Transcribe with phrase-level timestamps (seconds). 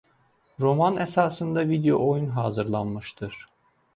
[0.63, 3.37] Roman əsasında video oyun hazırlanmışdır.